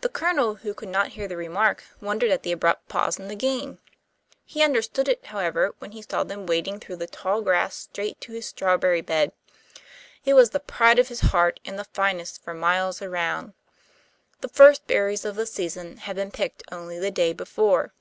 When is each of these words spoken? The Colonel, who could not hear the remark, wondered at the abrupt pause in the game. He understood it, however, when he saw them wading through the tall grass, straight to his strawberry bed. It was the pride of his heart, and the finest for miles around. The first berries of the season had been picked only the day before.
The 0.00 0.08
Colonel, 0.08 0.56
who 0.56 0.74
could 0.74 0.88
not 0.88 1.10
hear 1.10 1.28
the 1.28 1.36
remark, 1.36 1.84
wondered 2.00 2.32
at 2.32 2.42
the 2.42 2.50
abrupt 2.50 2.88
pause 2.88 3.20
in 3.20 3.28
the 3.28 3.36
game. 3.36 3.78
He 4.44 4.64
understood 4.64 5.06
it, 5.06 5.26
however, 5.26 5.76
when 5.78 5.92
he 5.92 6.02
saw 6.02 6.24
them 6.24 6.44
wading 6.44 6.80
through 6.80 6.96
the 6.96 7.06
tall 7.06 7.40
grass, 7.40 7.76
straight 7.76 8.20
to 8.22 8.32
his 8.32 8.46
strawberry 8.46 9.00
bed. 9.00 9.30
It 10.24 10.34
was 10.34 10.50
the 10.50 10.58
pride 10.58 10.98
of 10.98 11.06
his 11.06 11.20
heart, 11.20 11.60
and 11.64 11.78
the 11.78 11.84
finest 11.84 12.42
for 12.42 12.52
miles 12.52 13.00
around. 13.00 13.54
The 14.40 14.48
first 14.48 14.88
berries 14.88 15.24
of 15.24 15.36
the 15.36 15.46
season 15.46 15.98
had 15.98 16.16
been 16.16 16.32
picked 16.32 16.64
only 16.72 16.98
the 16.98 17.12
day 17.12 17.32
before. 17.32 17.92